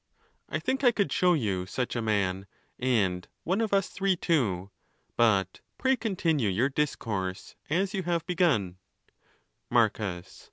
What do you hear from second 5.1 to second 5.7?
but